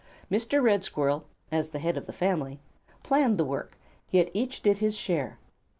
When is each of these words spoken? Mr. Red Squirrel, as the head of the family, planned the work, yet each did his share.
Mr. 0.31 0.63
Red 0.63 0.83
Squirrel, 0.83 1.25
as 1.51 1.69
the 1.69 1.77
head 1.77 1.95
of 1.95 2.07
the 2.07 2.11
family, 2.11 2.59
planned 3.03 3.37
the 3.37 3.45
work, 3.45 3.77
yet 4.09 4.31
each 4.33 4.63
did 4.63 4.79
his 4.79 4.97
share. 4.97 5.37